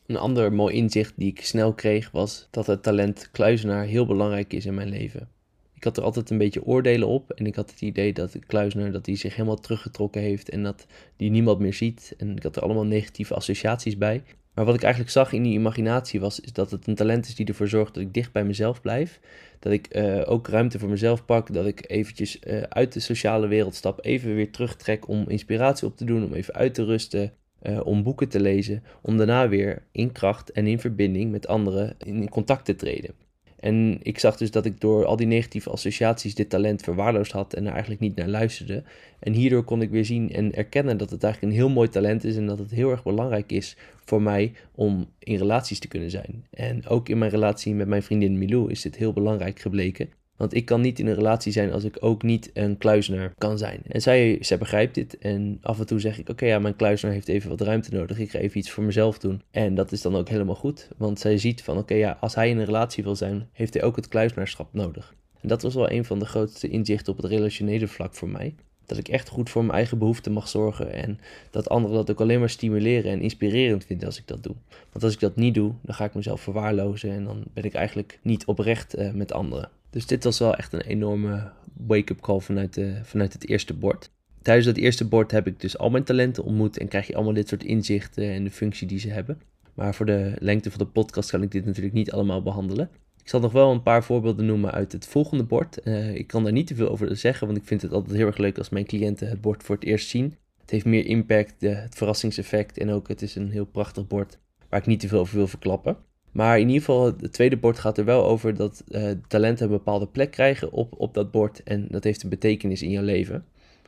Een 0.06 0.18
ander 0.18 0.54
mooi 0.54 0.76
inzicht 0.76 1.14
die 1.16 1.28
ik 1.28 1.46
snel 1.46 1.74
kreeg 1.74 2.12
was 2.12 2.48
dat 2.52 2.68
het 2.68 2.84
talent 2.84 3.30
kluizenaar 3.32 3.86
heel 3.86 4.06
belangrijk 4.06 4.54
is 4.54 4.66
in 4.66 4.74
mijn 4.74 4.90
leven. 4.90 5.30
Ik 5.74 5.84
had 5.84 5.98
er 5.98 6.04
altijd 6.04 6.30
een 6.30 6.38
beetje 6.38 6.66
oordelen 6.66 7.08
op 7.08 7.32
en 7.32 7.46
ik 7.46 7.56
had 7.56 7.72
het 7.72 7.82
idee 7.82 8.14
dat 8.14 8.40
kluizenaar 8.46 8.92
dat 8.92 9.06
hij 9.06 9.16
zich 9.16 9.36
helemaal 9.36 9.60
teruggetrokken 9.60 10.22
heeft 10.22 10.50
en 10.50 10.64
dat 10.64 10.86
die 11.18 11.30
niemand 11.30 11.60
meer 11.60 11.74
ziet 11.74 12.14
en 12.18 12.36
ik 12.36 12.44
had 12.44 12.56
er 12.56 12.62
allemaal 12.62 12.86
negatieve 12.86 13.34
associaties 13.34 13.98
bij. 13.98 14.24
Maar 14.56 14.66
wat 14.66 14.76
ik 14.76 14.82
eigenlijk 14.84 15.14
zag 15.14 15.34
in 15.34 15.44
die 15.44 15.54
imaginatie 15.54 16.20
was 16.20 16.40
is 16.40 16.54
dat 16.54 16.72
het 16.72 16.88
een 16.88 16.96
talent 16.96 17.28
is 17.28 17.36
die 17.36 17.46
ervoor 17.46 17.68
zorgt 17.68 17.94
dat 17.94 18.04
ik 18.04 18.14
dicht 18.14 18.32
bij 18.32 18.44
mezelf 18.44 18.82
blijf. 18.82 19.20
Dat 19.60 19.74
ik 19.74 19.96
uh, 19.96 20.22
ook 20.26 20.48
ruimte 20.48 20.80
voor 20.80 20.90
mezelf 20.90 21.26
pak. 21.26 21.54
Dat 21.54 21.66
ik 21.66 21.90
eventjes 21.90 22.40
uh, 22.40 22.62
uit 22.62 22.94
de 22.94 23.00
sociale 23.00 23.48
wereld 23.48 23.76
stap. 23.76 24.06
Even 24.06 24.36
weer 24.36 24.52
terugtrek 24.52 25.08
om 25.08 25.30
inspiratie 25.30 25.88
op 25.88 25.98
te 25.98 26.06
doen. 26.06 26.24
Om 26.24 26.34
even 26.34 26.54
uit 26.54 26.74
te 26.74 26.84
rusten. 26.84 27.34
Uh, 27.64 27.86
om 27.86 28.04
boeken 28.04 28.30
te 28.30 28.40
lezen. 28.40 28.84
Om 29.02 29.18
daarna 29.18 29.50
weer 29.50 29.84
in 29.92 30.12
kracht 30.12 30.52
en 30.52 30.68
in 30.68 30.80
verbinding 30.80 31.32
met 31.32 31.48
anderen 31.48 31.96
in 31.98 32.30
contact 32.30 32.66
te 32.66 32.76
treden. 32.76 33.25
En 33.66 34.00
ik 34.02 34.20
zag 34.20 34.38
dus 34.38 34.52
dat 34.52 34.66
ik 34.66 34.82
door 34.82 35.06
al 35.06 35.16
die 35.16 35.28
negatieve 35.28 35.70
associaties 35.70 36.36
dit 36.36 36.50
talent 36.50 36.82
verwaarloosd 36.82 37.32
had 37.32 37.54
en 37.54 37.66
er 37.66 37.72
eigenlijk 37.72 38.02
niet 38.02 38.16
naar 38.16 38.28
luisterde. 38.28 38.84
En 39.20 39.34
hierdoor 39.34 39.64
kon 39.64 39.82
ik 39.82 39.90
weer 39.90 40.06
zien 40.06 40.32
en 40.32 40.56
erkennen 40.56 40.98
dat 40.98 41.10
het 41.10 41.24
eigenlijk 41.24 41.54
een 41.54 41.60
heel 41.60 41.70
mooi 41.70 41.90
talent 41.90 42.24
is 42.24 42.38
en 42.38 42.46
dat 42.46 42.60
het 42.60 42.72
heel 42.72 42.90
erg 42.90 43.04
belangrijk 43.04 43.52
is 43.52 43.78
voor 44.04 44.22
mij 44.22 44.54
om 44.72 45.06
in 45.20 45.38
relaties 45.38 45.80
te 45.80 45.88
kunnen 45.88 46.10
zijn. 46.10 46.46
En 46.50 46.88
ook 46.88 47.10
in 47.10 47.18
mijn 47.18 47.32
relatie 47.32 47.74
met 47.74 47.88
mijn 47.88 48.04
vriendin 48.04 48.38
Milou 48.38 48.72
is 48.72 48.82
dit 48.82 48.96
heel 48.96 49.14
belangrijk 49.14 49.60
gebleken. 49.60 50.10
Want 50.36 50.54
ik 50.54 50.66
kan 50.66 50.82
niet 50.82 51.00
in 51.00 51.08
een 51.08 51.16
relatie 51.16 51.52
zijn 51.52 51.72
als 51.72 51.84
ik 51.84 51.98
ook 52.00 52.24
niet 52.24 52.52
een 52.54 52.78
kluizenaar 52.78 53.34
kan 53.38 53.58
zijn. 53.58 53.82
En 53.88 54.02
zij, 54.02 54.38
zij 54.42 54.58
begrijpt 54.58 54.96
dit. 54.96 55.18
En 55.18 55.60
af 55.62 55.80
en 55.80 55.86
toe 55.86 56.00
zeg 56.00 56.20
ik: 56.20 56.30
Oké, 56.30 56.46
ja, 56.46 56.60
mijn 56.60 56.76
kluizenaar 56.76 57.16
heeft 57.16 57.28
even 57.28 57.50
wat 57.50 57.62
ruimte 57.62 57.94
nodig. 57.94 58.20
Ik 58.20 58.30
ga 58.30 58.40
even 58.40 58.58
iets 58.58 58.72
voor 58.72 58.84
mezelf 58.84 59.20
doen. 59.20 59.42
En 59.52 59.76
dat 59.76 59.92
is 59.92 60.02
dan 60.02 60.16
ook 60.16 60.30
helemaal 60.30 60.56
goed. 60.56 60.88
Want 60.98 61.20
zij 61.20 61.38
ziet 61.38 61.64
van: 61.64 61.78
Oké, 61.78 61.94
ja, 61.94 62.18
als 62.20 62.36
hij 62.36 62.50
in 62.50 62.58
een 62.58 62.66
relatie 62.66 63.04
wil 63.04 63.16
zijn, 63.16 63.50
heeft 63.52 63.74
hij 63.74 63.84
ook 63.84 63.96
het 63.96 64.08
kluizenaarschap 64.08 64.74
nodig. 64.74 65.14
En 65.42 65.48
dat 65.48 65.62
was 65.62 65.74
wel 65.74 65.92
een 65.92 66.06
van 66.06 66.20
de 66.20 66.26
grootste 66.26 66.68
inzichten 66.68 67.14
op 67.14 67.22
het 67.22 67.32
relationele 67.32 67.88
vlak 67.88 68.16
voor 68.16 68.30
mij. 68.30 68.56
Dat 68.86 68.98
ik 68.98 69.08
echt 69.08 69.30
goed 69.30 69.50
voor 69.50 69.62
mijn 69.62 69.78
eigen 69.78 69.98
behoeften 69.98 70.32
mag 70.32 70.48
zorgen. 70.48 70.94
En 70.94 71.20
dat 71.52 71.70
anderen 71.70 71.96
dat 71.96 72.12
ook 72.12 72.22
alleen 72.22 72.40
maar 72.40 72.50
stimuleren 72.50 73.12
en 73.12 73.22
inspirerend 73.22 73.86
vinden 73.86 74.08
als 74.08 74.18
ik 74.18 74.28
dat 74.28 74.44
doe. 74.44 74.56
Want 74.92 75.04
als 75.04 75.14
ik 75.14 75.20
dat 75.20 75.36
niet 75.36 75.54
doe, 75.54 75.74
dan 75.82 75.96
ga 75.96 76.06
ik 76.06 76.14
mezelf 76.14 76.42
verwaarlozen. 76.42 77.12
En 77.12 77.24
dan 77.24 77.44
ben 77.54 77.64
ik 77.64 77.74
eigenlijk 77.74 78.20
niet 78.22 78.46
oprecht 78.46 78.98
uh, 78.98 79.12
met 79.12 79.34
anderen. 79.34 79.70
Dus 79.96 80.06
dit 80.06 80.24
was 80.24 80.40
wel 80.40 80.56
echt 80.56 80.74
een 80.74 80.82
enorme 80.82 81.52
wake-up 81.74 82.22
call 82.22 82.40
vanuit, 82.40 82.74
de, 82.74 83.00
vanuit 83.04 83.34
het 83.34 83.48
eerste 83.48 83.74
bord. 83.74 84.12
Tijdens 84.42 84.66
dat 84.66 84.78
eerste 84.78 85.08
bord 85.08 85.32
heb 85.32 85.48
ik 85.48 85.60
dus 85.60 85.78
al 85.78 85.90
mijn 85.90 86.04
talenten 86.04 86.44
ontmoet 86.44 86.78
en 86.78 86.88
krijg 86.88 87.08
je 87.08 87.16
allemaal 87.16 87.34
dit 87.34 87.48
soort 87.48 87.64
inzichten 87.64 88.32
en 88.32 88.44
de 88.44 88.52
functie 88.52 88.88
die 88.88 89.00
ze 89.00 89.10
hebben. 89.10 89.42
Maar 89.74 89.96
voor 89.96 90.06
de 90.06 90.36
lengte 90.40 90.70
van 90.70 90.80
de 90.80 90.86
podcast 90.86 91.30
kan 91.30 91.42
ik 91.42 91.52
dit 91.52 91.66
natuurlijk 91.66 91.94
niet 91.94 92.12
allemaal 92.12 92.42
behandelen. 92.42 92.90
Ik 93.22 93.30
zal 93.30 93.40
nog 93.40 93.52
wel 93.52 93.72
een 93.72 93.84
paar 93.84 94.04
voorbeelden 94.04 94.46
noemen 94.46 94.72
uit 94.72 94.92
het 94.92 95.08
volgende 95.08 95.44
bord. 95.44 95.80
Uh, 95.84 96.16
ik 96.16 96.28
kan 96.28 96.44
daar 96.44 96.52
niet 96.52 96.68
te 96.68 96.76
veel 96.76 96.90
over 96.90 97.18
zeggen, 97.18 97.48
want 97.48 97.60
ik 97.60 97.66
vind 97.66 97.82
het 97.82 97.92
altijd 97.92 98.18
heel 98.18 98.28
erg 98.28 98.38
leuk 98.38 98.58
als 98.58 98.70
mijn 98.70 98.86
cliënten 98.86 99.28
het 99.28 99.42
bord 99.42 99.64
voor 99.64 99.76
het 99.76 99.84
eerst 99.84 100.10
zien. 100.10 100.36
Het 100.62 100.70
heeft 100.70 100.86
meer 100.86 101.06
impact, 101.06 101.62
het 101.62 101.96
verrassingseffect 101.96 102.78
en 102.78 102.90
ook 102.90 103.08
het 103.08 103.22
is 103.22 103.36
een 103.36 103.52
heel 103.52 103.66
prachtig 103.66 104.08
bord 104.08 104.40
waar 104.70 104.80
ik 104.80 104.86
niet 104.86 105.00
te 105.00 105.08
veel 105.08 105.20
over 105.20 105.36
wil 105.36 105.48
verklappen. 105.48 105.98
Maar 106.36 106.60
in 106.60 106.68
ieder 106.68 106.84
geval, 106.84 107.06
het 107.06 107.34
tweede 107.34 107.58
bord 107.58 107.80
gaat 107.80 107.98
er 107.98 108.06
wel 108.06 108.26
over 108.26 108.56
dat 108.56 108.84
uh, 108.88 109.12
talenten 109.28 109.66
een 109.66 109.72
bepaalde 109.72 110.08
plek 110.08 110.32
krijgen 110.32 110.72
op, 110.72 110.94
op 110.98 111.14
dat 111.14 111.32
bord. 111.32 111.64
En 111.64 111.88
dat 111.90 112.04
heeft 112.04 112.24
een 112.24 112.30
betekenis 112.30 112.82
in 112.82 112.90
jouw 112.90 113.04
leven. 113.04 113.46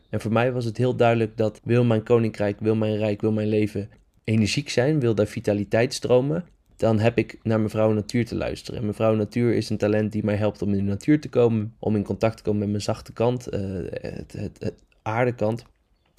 En 0.10 0.22
voor 0.22 0.32
mij 0.32 0.52
was 0.52 0.66
het 0.66 0.78
heel 0.78 0.96
duidelijk 0.96 1.38
dat 1.38 1.62
wil 1.64 1.84
mijn 1.84 2.04
koninkrijk, 2.04 2.60
wil 2.60 2.76
mijn 2.76 2.98
rijk, 2.98 3.22
wil 3.22 3.32
mijn 3.32 3.48
leven 3.48 3.90
energiek 4.24 4.70
zijn, 4.70 5.00
wil 5.00 5.16
daar 5.16 5.28
vitaliteit 5.28 5.94
stromen, 5.94 6.46
dan 6.76 7.00
heb 7.00 7.18
ik 7.18 7.40
naar 7.44 7.60
mevrouw 7.60 7.92
natuur 7.92 8.26
te 8.26 8.36
luisteren. 8.36 8.80
En 8.80 8.86
mevrouw 8.86 9.16
natuur 9.16 9.54
is 9.56 9.70
een 9.70 9.78
talent 9.78 10.12
die 10.12 10.26
mij 10.26 10.36
helpt 10.36 10.62
om 10.62 10.70
in 10.70 10.78
de 10.78 10.84
natuur 10.84 11.22
te 11.22 11.30
komen, 11.30 11.76
om 11.80 11.96
in 11.96 12.04
contact 12.04 12.38
te 12.38 12.44
komen 12.44 12.60
met 12.60 12.70
mijn 12.70 12.82
zachte 12.82 13.14
kant, 13.14 13.54
uh, 13.54 13.60
het, 13.92 14.34
het, 14.34 14.58
het 14.60 14.84
aardekant. 15.02 15.66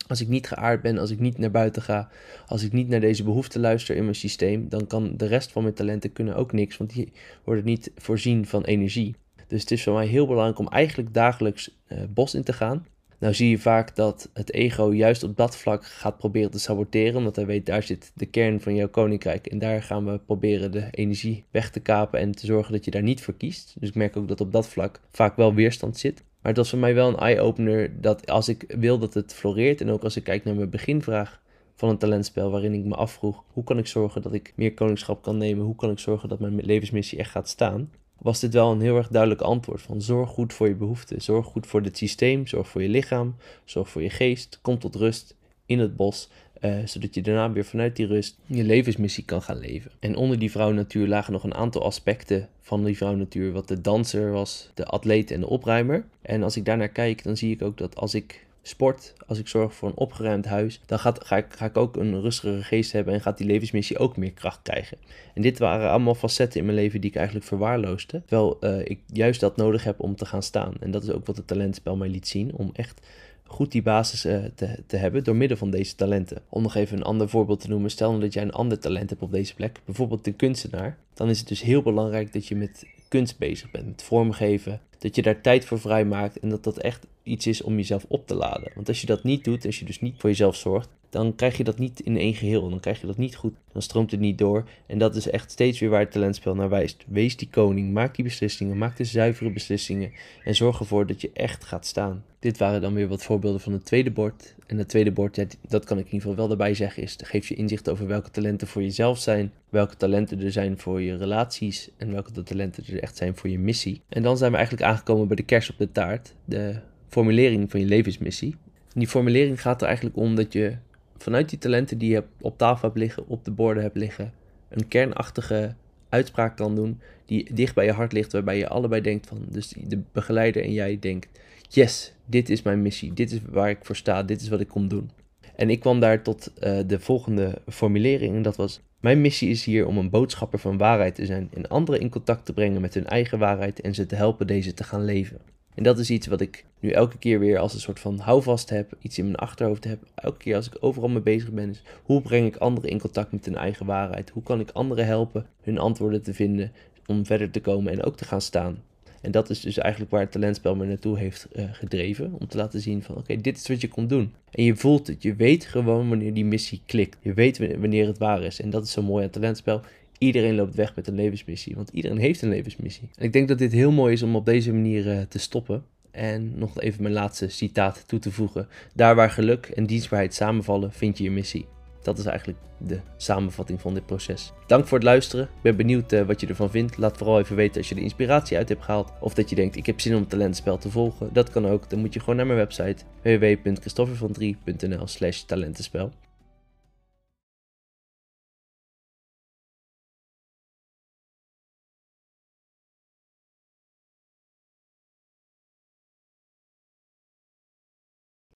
Als 0.08 0.20
ik 0.20 0.28
niet 0.28 0.46
geaard 0.46 0.82
ben, 0.82 0.98
als 0.98 1.10
ik 1.10 1.20
niet 1.20 1.38
naar 1.38 1.50
buiten 1.50 1.82
ga, 1.82 2.08
als 2.46 2.62
ik 2.62 2.72
niet 2.72 2.88
naar 2.88 3.00
deze 3.00 3.24
behoeften 3.24 3.60
luister 3.60 3.96
in 3.96 4.02
mijn 4.02 4.14
systeem, 4.14 4.68
dan 4.68 4.86
kan 4.86 5.16
de 5.16 5.26
rest 5.26 5.52
van 5.52 5.62
mijn 5.62 5.74
talenten 5.74 6.12
kunnen 6.12 6.36
ook 6.36 6.52
niks, 6.52 6.76
want 6.76 6.94
die 6.94 7.12
worden 7.44 7.64
niet 7.64 7.90
voorzien 7.96 8.46
van 8.46 8.64
energie. 8.64 9.14
Dus 9.46 9.60
het 9.60 9.70
is 9.70 9.82
voor 9.82 9.94
mij 9.94 10.06
heel 10.06 10.26
belangrijk 10.26 10.58
om 10.58 10.68
eigenlijk 10.68 11.14
dagelijks 11.14 11.76
uh, 11.88 11.98
bos 12.08 12.34
in 12.34 12.42
te 12.42 12.52
gaan. 12.52 12.86
Nou 13.18 13.34
zie 13.34 13.50
je 13.50 13.58
vaak 13.58 13.96
dat 13.96 14.30
het 14.32 14.52
ego 14.52 14.92
juist 14.92 15.22
op 15.22 15.36
dat 15.36 15.56
vlak 15.56 15.84
gaat 15.84 16.18
proberen 16.18 16.50
te 16.50 16.58
saboteren, 16.58 17.16
omdat 17.16 17.36
hij 17.36 17.46
weet 17.46 17.66
daar 17.66 17.82
zit 17.82 18.12
de 18.14 18.26
kern 18.26 18.60
van 18.60 18.74
jouw 18.74 18.88
koninkrijk 18.88 19.46
en 19.46 19.58
daar 19.58 19.82
gaan 19.82 20.04
we 20.04 20.18
proberen 20.18 20.72
de 20.72 20.88
energie 20.90 21.44
weg 21.50 21.70
te 21.70 21.80
kapen 21.80 22.20
en 22.20 22.32
te 22.32 22.46
zorgen 22.46 22.72
dat 22.72 22.84
je 22.84 22.90
daar 22.90 23.02
niet 23.02 23.20
voor 23.20 23.34
kiest. 23.34 23.76
Dus 23.80 23.88
ik 23.88 23.94
merk 23.94 24.16
ook 24.16 24.28
dat 24.28 24.40
op 24.40 24.52
dat 24.52 24.68
vlak 24.68 25.00
vaak 25.10 25.36
wel 25.36 25.54
weerstand 25.54 25.98
zit. 25.98 26.24
Maar 26.48 26.56
het 26.56 26.66
was 26.66 26.72
voor 26.72 26.82
mij 26.82 26.94
wel 26.94 27.08
een 27.08 27.18
eye-opener 27.18 28.00
dat 28.00 28.30
als 28.30 28.48
ik 28.48 28.64
wil 28.78 28.98
dat 28.98 29.14
het 29.14 29.34
floreert 29.34 29.80
en 29.80 29.90
ook 29.90 30.04
als 30.04 30.16
ik 30.16 30.24
kijk 30.24 30.44
naar 30.44 30.54
mijn 30.54 30.70
beginvraag 30.70 31.40
van 31.74 31.88
een 31.88 31.98
talentspel 31.98 32.50
waarin 32.50 32.74
ik 32.74 32.84
me 32.84 32.94
afvroeg 32.94 33.44
hoe 33.52 33.64
kan 33.64 33.78
ik 33.78 33.86
zorgen 33.86 34.22
dat 34.22 34.32
ik 34.32 34.52
meer 34.56 34.74
koningschap 34.74 35.22
kan 35.22 35.36
nemen, 35.36 35.64
hoe 35.64 35.74
kan 35.74 35.90
ik 35.90 35.98
zorgen 35.98 36.28
dat 36.28 36.40
mijn 36.40 36.64
levensmissie 36.64 37.18
echt 37.18 37.30
gaat 37.30 37.48
staan, 37.48 37.90
was 38.18 38.40
dit 38.40 38.54
wel 38.54 38.72
een 38.72 38.80
heel 38.80 38.96
erg 38.96 39.08
duidelijk 39.08 39.40
antwoord 39.40 39.82
van 39.82 40.02
zorg 40.02 40.30
goed 40.30 40.52
voor 40.52 40.68
je 40.68 40.74
behoeften, 40.74 41.22
zorg 41.22 41.46
goed 41.46 41.66
voor 41.66 41.80
het 41.80 41.96
systeem, 41.96 42.46
zorg 42.46 42.68
voor 42.68 42.82
je 42.82 42.88
lichaam, 42.88 43.36
zorg 43.64 43.88
voor 43.88 44.02
je 44.02 44.10
geest, 44.10 44.58
kom 44.62 44.78
tot 44.78 44.94
rust 44.94 45.36
in 45.66 45.78
het 45.78 45.96
bos, 45.96 46.30
uh, 46.60 46.76
zodat 46.84 47.14
je 47.14 47.22
daarna 47.22 47.52
weer 47.52 47.64
vanuit 47.64 47.96
die 47.96 48.06
rust 48.06 48.36
je 48.46 48.64
levensmissie 48.64 49.24
kan 49.24 49.42
gaan 49.42 49.58
leven. 49.58 49.90
En 49.98 50.16
onder 50.16 50.38
die 50.38 50.50
vrouwnatuur 50.50 51.08
lagen 51.08 51.32
nog 51.32 51.44
een 51.44 51.54
aantal 51.54 51.84
aspecten 51.84 52.48
van 52.60 52.84
die 52.84 52.96
vrouwnatuur, 52.96 53.52
wat 53.52 53.68
de 53.68 53.80
danser 53.80 54.32
was, 54.32 54.70
de 54.74 54.84
atleet 54.84 55.30
en 55.30 55.40
de 55.40 55.48
opruimer. 55.48 56.04
En 56.22 56.42
als 56.42 56.56
ik 56.56 56.64
daarnaar 56.64 56.88
kijk, 56.88 57.24
dan 57.24 57.36
zie 57.36 57.54
ik 57.54 57.62
ook 57.62 57.78
dat 57.78 57.96
als 57.96 58.14
ik 58.14 58.46
sport, 58.62 59.14
als 59.26 59.38
ik 59.38 59.48
zorg 59.48 59.74
voor 59.74 59.88
een 59.88 59.96
opgeruimd 59.96 60.44
huis, 60.44 60.80
dan 60.86 60.98
ga, 60.98 61.36
ik, 61.36 61.46
ga 61.48 61.64
ik 61.64 61.76
ook 61.76 61.96
een 61.96 62.20
rustigere 62.20 62.62
geest 62.62 62.92
hebben 62.92 63.14
en 63.14 63.20
gaat 63.20 63.38
die 63.38 63.46
levensmissie 63.46 63.98
ook 63.98 64.16
meer 64.16 64.32
kracht 64.32 64.60
krijgen. 64.62 64.98
En 65.34 65.42
dit 65.42 65.58
waren 65.58 65.90
allemaal 65.90 66.14
facetten 66.14 66.60
in 66.60 66.66
mijn 66.66 66.78
leven 66.78 67.00
die 67.00 67.10
ik 67.10 67.16
eigenlijk 67.16 67.46
verwaarloosde, 67.46 68.22
terwijl 68.26 68.56
uh, 68.60 68.80
ik 68.84 69.00
juist 69.06 69.40
dat 69.40 69.56
nodig 69.56 69.84
heb 69.84 70.00
om 70.00 70.16
te 70.16 70.26
gaan 70.26 70.42
staan. 70.42 70.74
En 70.80 70.90
dat 70.90 71.02
is 71.02 71.10
ook 71.10 71.26
wat 71.26 71.36
het 71.36 71.46
talentspel 71.46 71.96
mij 71.96 72.08
liet 72.08 72.28
zien, 72.28 72.54
om 72.54 72.70
echt 72.72 73.00
goed 73.48 73.72
die 73.72 73.82
basis 73.82 74.26
uh, 74.26 74.44
te, 74.54 74.82
te 74.86 74.96
hebben 74.96 75.24
door 75.24 75.36
middel 75.36 75.56
van 75.56 75.70
deze 75.70 75.94
talenten. 75.94 76.42
Om 76.48 76.62
nog 76.62 76.74
even 76.74 76.96
een 76.96 77.02
ander 77.02 77.28
voorbeeld 77.28 77.60
te 77.60 77.68
noemen, 77.68 77.90
stel 77.90 78.08
nou 78.08 78.20
dat 78.20 78.32
jij 78.32 78.42
een 78.42 78.52
ander 78.52 78.78
talent 78.78 79.10
hebt 79.10 79.22
op 79.22 79.32
deze 79.32 79.54
plek, 79.54 79.80
bijvoorbeeld 79.84 80.26
een 80.26 80.36
kunstenaar, 80.36 80.98
dan 81.14 81.28
is 81.28 81.38
het 81.38 81.48
dus 81.48 81.62
heel 81.62 81.82
belangrijk 81.82 82.32
dat 82.32 82.46
je 82.46 82.56
met 82.56 82.84
kunst 83.08 83.38
bezig 83.38 83.70
bent, 83.70 83.86
met 83.86 84.02
vormgeven, 84.02 84.80
dat 84.98 85.14
je 85.14 85.22
daar 85.22 85.40
tijd 85.40 85.64
voor 85.64 85.80
vrijmaakt 85.80 86.38
en 86.38 86.48
dat 86.48 86.64
dat 86.64 86.78
echt 86.78 87.06
iets 87.22 87.46
is 87.46 87.62
om 87.62 87.76
jezelf 87.76 88.04
op 88.08 88.26
te 88.26 88.34
laden. 88.34 88.72
Want 88.74 88.88
als 88.88 89.00
je 89.00 89.06
dat 89.06 89.22
niet 89.22 89.44
doet, 89.44 89.66
als 89.66 89.78
je 89.78 89.84
dus 89.84 90.00
niet 90.00 90.14
voor 90.18 90.30
jezelf 90.30 90.56
zorgt, 90.56 90.88
dan 91.10 91.34
krijg 91.34 91.56
je 91.56 91.64
dat 91.64 91.78
niet 91.78 92.00
in 92.00 92.16
één 92.16 92.34
geheel. 92.34 92.68
Dan 92.70 92.80
krijg 92.80 93.00
je 93.00 93.06
dat 93.06 93.16
niet 93.16 93.36
goed. 93.36 93.54
Dan 93.72 93.82
stroomt 93.82 94.10
het 94.10 94.20
niet 94.20 94.38
door. 94.38 94.68
En 94.86 94.98
dat 94.98 95.16
is 95.16 95.30
echt 95.30 95.50
steeds 95.50 95.80
weer 95.80 95.88
waar 95.88 96.00
het 96.00 96.12
talentspel 96.12 96.54
naar 96.54 96.68
wijst. 96.68 97.04
Wees 97.06 97.36
die 97.36 97.48
koning. 97.50 97.92
Maak 97.92 98.14
die 98.14 98.24
beslissingen. 98.24 98.78
Maak 98.78 98.96
de 98.96 99.04
zuivere 99.04 99.50
beslissingen. 99.50 100.12
En 100.44 100.54
zorg 100.54 100.78
ervoor 100.78 101.06
dat 101.06 101.20
je 101.20 101.30
echt 101.32 101.64
gaat 101.64 101.86
staan. 101.86 102.24
Dit 102.38 102.58
waren 102.58 102.80
dan 102.80 102.94
weer 102.94 103.08
wat 103.08 103.22
voorbeelden 103.22 103.60
van 103.60 103.72
het 103.72 103.84
tweede 103.84 104.10
bord. 104.10 104.54
En 104.66 104.78
het 104.78 104.88
tweede 104.88 105.12
bord, 105.12 105.46
dat 105.68 105.84
kan 105.84 105.98
ik 105.98 106.06
in 106.06 106.12
ieder 106.12 106.28
geval 106.28 106.36
wel 106.36 106.50
erbij 106.50 106.74
zeggen, 106.74 107.02
is 107.02 107.16
geef 107.22 107.48
je 107.48 107.54
inzicht 107.54 107.88
over 107.88 108.06
welke 108.06 108.30
talenten 108.30 108.66
voor 108.66 108.82
jezelf 108.82 109.18
zijn. 109.18 109.52
Welke 109.68 109.96
talenten 109.96 110.40
er 110.40 110.52
zijn 110.52 110.78
voor 110.78 111.02
je 111.02 111.16
relaties. 111.16 111.90
En 111.96 112.12
welke 112.12 112.42
talenten 112.42 112.84
er 112.86 113.02
echt 113.02 113.16
zijn 113.16 113.36
voor 113.36 113.50
je 113.50 113.58
missie. 113.58 114.00
En 114.08 114.22
dan 114.22 114.36
zijn 114.36 114.50
we 114.50 114.56
eigenlijk 114.56 114.86
aangekomen 114.88 115.26
bij 115.26 115.36
de 115.36 115.42
kers 115.42 115.70
op 115.70 115.78
de 115.78 115.92
taart. 115.92 116.34
De 116.44 116.80
formulering 117.08 117.70
van 117.70 117.80
je 117.80 117.86
levensmissie. 117.86 118.56
En 118.94 119.00
die 119.00 119.08
formulering 119.08 119.60
gaat 119.60 119.80
er 119.80 119.86
eigenlijk 119.86 120.16
om 120.16 120.34
dat 120.34 120.52
je 120.52 120.76
vanuit 121.16 121.48
die 121.48 121.58
talenten 121.58 121.98
die 121.98 122.10
je 122.10 122.24
op 122.40 122.58
tafel 122.58 122.88
hebt 122.88 123.00
liggen, 123.00 123.26
op 123.26 123.44
de 123.44 123.50
borden 123.50 123.82
hebt 123.82 123.96
liggen, 123.96 124.32
een 124.68 124.88
kernachtige 124.88 125.74
uitspraak 126.08 126.56
kan 126.56 126.74
doen 126.74 127.00
die 127.24 127.54
dicht 127.54 127.74
bij 127.74 127.84
je 127.84 127.92
hart 127.92 128.12
ligt, 128.12 128.32
waarbij 128.32 128.58
je 128.58 128.68
allebei 128.68 129.02
denkt 129.02 129.26
van, 129.26 129.46
dus 129.48 129.74
de 129.86 130.00
begeleider 130.12 130.62
en 130.62 130.72
jij 130.72 130.98
denkt, 130.98 131.28
yes, 131.68 132.12
dit 132.26 132.50
is 132.50 132.62
mijn 132.62 132.82
missie, 132.82 133.12
dit 133.12 133.32
is 133.32 133.38
waar 133.50 133.70
ik 133.70 133.78
voor 133.82 133.96
sta, 133.96 134.22
dit 134.22 134.40
is 134.40 134.48
wat 134.48 134.60
ik 134.60 134.68
kom 134.68 134.88
doen. 134.88 135.10
En 135.56 135.70
ik 135.70 135.80
kwam 135.80 136.00
daar 136.00 136.22
tot 136.22 136.52
uh, 136.60 136.78
de 136.86 137.00
volgende 137.00 137.58
formulering 137.66 138.36
en 138.36 138.42
dat 138.42 138.56
was, 138.56 138.80
mijn 139.00 139.20
missie 139.20 139.50
is 139.50 139.64
hier 139.64 139.86
om 139.86 139.98
een 139.98 140.10
boodschapper 140.10 140.58
van 140.58 140.78
waarheid 140.78 141.14
te 141.14 141.26
zijn 141.26 141.48
en 141.54 141.68
anderen 141.68 142.00
in 142.00 142.10
contact 142.10 142.44
te 142.44 142.52
brengen 142.52 142.80
met 142.80 142.94
hun 142.94 143.06
eigen 143.06 143.38
waarheid 143.38 143.80
en 143.80 143.94
ze 143.94 144.06
te 144.06 144.14
helpen 144.14 144.46
deze 144.46 144.74
te 144.74 144.84
gaan 144.84 145.04
leven. 145.04 145.40
En 145.74 145.84
dat 145.84 145.98
is 145.98 146.10
iets 146.10 146.26
wat 146.26 146.40
ik 146.40 146.64
nu 146.80 146.90
elke 146.90 147.18
keer 147.18 147.38
weer 147.38 147.58
als 147.58 147.74
een 147.74 147.80
soort 147.80 148.00
van 148.00 148.18
houvast 148.18 148.70
heb, 148.70 148.96
iets 149.00 149.18
in 149.18 149.24
mijn 149.24 149.36
achterhoofd 149.36 149.84
heb. 149.84 150.02
Elke 150.14 150.36
keer 150.36 150.56
als 150.56 150.66
ik 150.66 150.76
overal 150.80 151.08
mee 151.08 151.20
bezig 151.20 151.50
ben, 151.50 151.70
is 151.70 151.82
hoe 152.02 152.22
breng 152.22 152.46
ik 152.46 152.56
anderen 152.56 152.90
in 152.90 153.00
contact 153.00 153.32
met 153.32 153.44
hun 153.44 153.56
eigen 153.56 153.86
waarheid? 153.86 154.30
Hoe 154.30 154.42
kan 154.42 154.60
ik 154.60 154.70
anderen 154.70 155.06
helpen 155.06 155.46
hun 155.62 155.78
antwoorden 155.78 156.22
te 156.22 156.34
vinden 156.34 156.72
om 157.06 157.26
verder 157.26 157.50
te 157.50 157.60
komen 157.60 157.92
en 157.92 158.02
ook 158.02 158.16
te 158.16 158.24
gaan 158.24 158.40
staan? 158.40 158.82
En 159.22 159.30
dat 159.30 159.50
is 159.50 159.60
dus 159.60 159.78
eigenlijk 159.78 160.10
waar 160.12 160.20
het 160.20 160.32
talentspel 160.32 160.76
me 160.76 160.86
naartoe 160.86 161.18
heeft 161.18 161.48
uh, 161.52 161.64
gedreven. 161.72 162.32
Om 162.38 162.46
te 162.48 162.56
laten 162.56 162.80
zien 162.80 163.02
van 163.02 163.16
oké, 163.16 163.36
dit 163.36 163.56
is 163.56 163.68
wat 163.68 163.80
je 163.80 163.88
komt 163.88 164.08
doen. 164.08 164.32
En 164.50 164.64
je 164.64 164.76
voelt 164.76 165.06
het. 165.06 165.22
Je 165.22 165.34
weet 165.34 165.66
gewoon 165.66 166.08
wanneer 166.08 166.34
die 166.34 166.44
missie 166.44 166.80
klikt. 166.86 167.16
Je 167.20 167.34
weet 167.34 167.58
wanneer 167.58 168.06
het 168.06 168.18
waar 168.18 168.42
is. 168.42 168.60
En 168.60 168.70
dat 168.70 168.84
is 168.84 168.92
zo 168.92 169.02
mooi 169.02 169.24
aan 169.24 169.30
talentspel. 169.30 169.80
Iedereen 170.18 170.54
loopt 170.54 170.74
weg 170.74 170.96
met 170.96 171.06
een 171.06 171.14
levensmissie, 171.14 171.74
want 171.74 171.90
iedereen 171.92 172.18
heeft 172.18 172.42
een 172.42 172.48
levensmissie. 172.48 173.08
En 173.16 173.24
ik 173.24 173.32
denk 173.32 173.48
dat 173.48 173.58
dit 173.58 173.72
heel 173.72 173.90
mooi 173.90 174.12
is 174.12 174.22
om 174.22 174.36
op 174.36 174.46
deze 174.46 174.72
manier 174.72 175.06
uh, 175.06 175.20
te 175.28 175.38
stoppen. 175.38 175.84
En 176.10 176.52
nog 176.58 176.80
even 176.80 177.02
mijn 177.02 177.14
laatste 177.14 177.48
citaat 177.48 178.04
toe 178.06 178.18
te 178.18 178.32
voegen. 178.32 178.68
Daar 178.94 179.14
waar 179.14 179.30
geluk 179.30 179.66
en 179.66 179.86
dienstbaarheid 179.86 180.34
samenvallen, 180.34 180.92
vind 180.92 181.18
je 181.18 181.24
je 181.24 181.30
missie. 181.30 181.66
Dat 182.08 182.18
is 182.18 182.24
eigenlijk 182.24 182.58
de 182.78 183.00
samenvatting 183.16 183.80
van 183.80 183.94
dit 183.94 184.06
proces. 184.06 184.52
Dank 184.66 184.86
voor 184.86 184.98
het 184.98 185.06
luisteren. 185.06 185.44
Ik 185.44 185.62
ben 185.62 185.76
benieuwd 185.76 186.12
uh, 186.12 186.22
wat 186.22 186.40
je 186.40 186.46
ervan 186.46 186.70
vindt. 186.70 186.96
Laat 186.96 187.16
vooral 187.16 187.38
even 187.38 187.56
weten 187.56 187.76
als 187.76 187.88
je 187.88 187.94
de 187.94 188.00
inspiratie 188.00 188.56
uit 188.56 188.68
hebt 188.68 188.84
gehaald. 188.84 189.12
Of 189.20 189.34
dat 189.34 189.50
je 189.50 189.56
denkt, 189.56 189.76
ik 189.76 189.86
heb 189.86 190.00
zin 190.00 190.14
om 190.14 190.20
het 190.20 190.30
talentspel 190.30 190.78
te 190.78 190.90
volgen. 190.90 191.28
Dat 191.32 191.50
kan 191.50 191.66
ook. 191.66 191.90
Dan 191.90 191.98
moet 191.98 192.14
je 192.14 192.20
gewoon 192.20 192.36
naar 192.36 192.46
mijn 192.46 192.58
website 192.58 193.04
www.christoffervandrie.nl 193.22 195.06
slash 195.06 195.40
talentenspel. 195.40 196.12